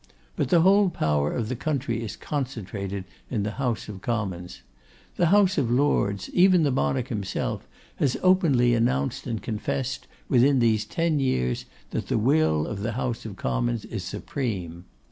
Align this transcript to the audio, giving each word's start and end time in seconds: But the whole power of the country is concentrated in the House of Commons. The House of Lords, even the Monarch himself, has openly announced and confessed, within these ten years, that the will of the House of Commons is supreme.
But 0.35 0.49
the 0.49 0.61
whole 0.61 0.89
power 0.89 1.31
of 1.31 1.47
the 1.47 1.55
country 1.55 2.01
is 2.03 2.15
concentrated 2.15 3.03
in 3.29 3.43
the 3.43 3.51
House 3.61 3.87
of 3.87 4.01
Commons. 4.01 4.63
The 5.15 5.27
House 5.27 5.59
of 5.59 5.69
Lords, 5.69 6.27
even 6.31 6.63
the 6.63 6.71
Monarch 6.71 7.09
himself, 7.09 7.67
has 7.97 8.17
openly 8.23 8.73
announced 8.73 9.27
and 9.27 9.43
confessed, 9.43 10.07
within 10.27 10.57
these 10.57 10.85
ten 10.85 11.19
years, 11.19 11.65
that 11.91 12.07
the 12.07 12.17
will 12.17 12.65
of 12.65 12.79
the 12.79 12.93
House 12.93 13.27
of 13.27 13.35
Commons 13.35 13.85
is 13.85 14.03
supreme. 14.03 14.85